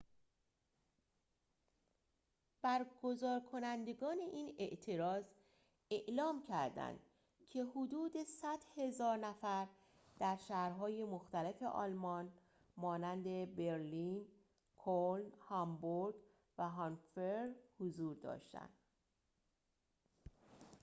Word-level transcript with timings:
برگزارکنندگان 2.61 4.17
این 4.19 4.55
اعتراض 4.59 5.25
اعلام 5.91 6.43
کرددند 6.47 6.99
که 7.49 7.63
حدود 7.63 8.11
۱۰۰,۰۰۰ 8.17 9.17
نفر 9.17 9.67
در 10.19 10.35
شهرهای 10.35 11.03
مختلف 11.03 11.63
آلمان 11.63 12.31
مانند 12.77 13.55
برلین 13.55 14.27
کلن 14.77 15.31
هامبورگ 15.47 16.15
و 16.57 16.69
هانوفر 16.69 17.53
حضور 17.79 18.15
داشتند 18.15 18.69